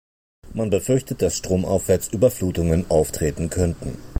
Man 0.55 0.71
befürchtet, 0.71 1.21
dass 1.21 1.37
stromaufwärts 1.37 2.07
Überflutungen 2.07 2.89
auftreten 2.89 3.51
könnten. 3.51 3.99